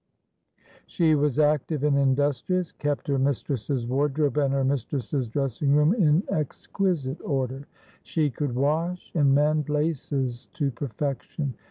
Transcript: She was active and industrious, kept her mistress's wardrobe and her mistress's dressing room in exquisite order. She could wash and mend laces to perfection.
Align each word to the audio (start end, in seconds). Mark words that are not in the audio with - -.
She 0.87 1.13
was 1.13 1.37
active 1.37 1.83
and 1.83 1.95
industrious, 1.95 2.71
kept 2.71 3.07
her 3.07 3.19
mistress's 3.19 3.85
wardrobe 3.85 4.35
and 4.39 4.51
her 4.51 4.63
mistress's 4.63 5.27
dressing 5.27 5.75
room 5.75 5.93
in 5.93 6.23
exquisite 6.29 7.21
order. 7.21 7.67
She 8.01 8.31
could 8.31 8.55
wash 8.55 9.11
and 9.13 9.35
mend 9.35 9.69
laces 9.69 10.47
to 10.53 10.71
perfection. 10.71 11.53